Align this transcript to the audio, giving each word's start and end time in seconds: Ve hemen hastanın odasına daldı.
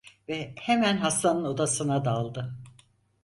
Ve 0.29 0.53
hemen 0.61 0.97
hastanın 0.97 1.43
odasına 1.43 2.05
daldı. 2.05 2.55